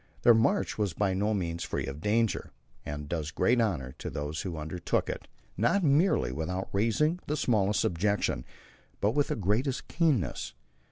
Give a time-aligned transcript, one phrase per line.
[0.23, 2.49] Their march was by no means free from danger,
[2.83, 5.27] and does great honour to those who undertook it,
[5.57, 8.43] not merely without raising the smallest objection,
[8.99, 10.55] but with the greatest keenness.